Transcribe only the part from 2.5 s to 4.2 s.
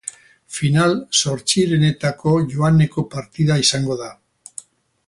joaneko partida izango da.